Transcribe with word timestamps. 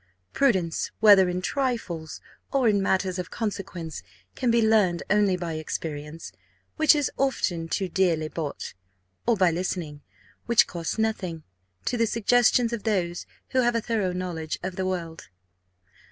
Prudence, 0.33 0.89
whether 0.99 1.29
in 1.29 1.43
trifles 1.43 2.21
or 2.51 2.67
in 2.67 2.81
matters 2.81 3.19
of 3.19 3.29
consequence, 3.29 4.01
can 4.33 4.49
be 4.49 4.59
learned 4.67 5.03
only 5.11 5.37
by 5.37 5.53
experience 5.53 6.31
(which 6.75 6.95
is 6.95 7.11
often 7.17 7.67
too 7.67 7.87
dearly 7.87 8.27
bought), 8.27 8.73
or 9.27 9.37
by 9.37 9.51
listening, 9.51 10.01
which 10.47 10.65
costs 10.65 10.97
nothing, 10.97 11.43
to 11.85 11.97
the 11.97 12.07
suggestions 12.07 12.73
of 12.73 12.81
those 12.81 13.27
who 13.49 13.61
have 13.61 13.75
a 13.75 13.79
thorough 13.81 14.11
knowledge 14.11 14.57
of 14.63 14.75
the 14.75 14.87
world. 14.87 15.27